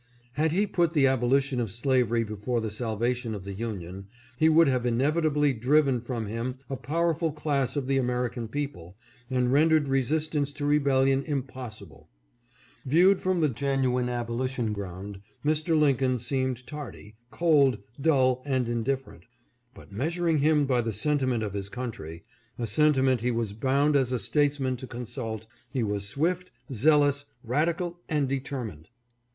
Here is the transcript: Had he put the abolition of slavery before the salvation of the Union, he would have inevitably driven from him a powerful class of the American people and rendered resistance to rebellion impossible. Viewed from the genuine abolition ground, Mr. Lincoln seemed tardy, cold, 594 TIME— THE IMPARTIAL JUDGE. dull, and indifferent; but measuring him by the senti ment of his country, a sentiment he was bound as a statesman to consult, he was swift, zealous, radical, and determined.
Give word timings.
Had 0.33 0.51
he 0.51 0.65
put 0.65 0.93
the 0.95 1.05
abolition 1.05 1.59
of 1.59 1.71
slavery 1.71 2.23
before 2.23 2.59
the 2.59 2.71
salvation 2.71 3.35
of 3.35 3.43
the 3.43 3.53
Union, 3.53 4.07
he 4.35 4.49
would 4.49 4.67
have 4.67 4.83
inevitably 4.83 5.53
driven 5.53 6.01
from 6.01 6.25
him 6.25 6.57
a 6.71 6.75
powerful 6.75 7.31
class 7.31 7.75
of 7.75 7.85
the 7.85 7.99
American 7.99 8.47
people 8.47 8.97
and 9.29 9.53
rendered 9.53 9.87
resistance 9.87 10.51
to 10.53 10.65
rebellion 10.65 11.21
impossible. 11.27 12.09
Viewed 12.83 13.21
from 13.21 13.41
the 13.41 13.49
genuine 13.49 14.09
abolition 14.09 14.73
ground, 14.73 15.21
Mr. 15.45 15.79
Lincoln 15.79 16.17
seemed 16.17 16.65
tardy, 16.65 17.13
cold, 17.29 17.75
594 18.03 18.03
TIME— 18.03 18.03
THE 18.03 18.11
IMPARTIAL 18.11 18.41
JUDGE. 18.41 18.43
dull, 18.43 18.55
and 18.55 18.69
indifferent; 18.69 19.23
but 19.75 19.95
measuring 19.95 20.39
him 20.39 20.65
by 20.65 20.81
the 20.81 20.93
senti 20.93 21.27
ment 21.27 21.43
of 21.43 21.53
his 21.53 21.69
country, 21.69 22.23
a 22.57 22.65
sentiment 22.65 23.21
he 23.21 23.29
was 23.29 23.53
bound 23.53 23.95
as 23.95 24.11
a 24.11 24.17
statesman 24.17 24.75
to 24.77 24.87
consult, 24.87 25.45
he 25.69 25.83
was 25.83 26.09
swift, 26.09 26.49
zealous, 26.71 27.25
radical, 27.43 27.99
and 28.09 28.27
determined. 28.27 28.89